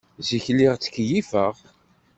[0.27, 1.55] Zik, lliɣ ttkeyyifeɣ.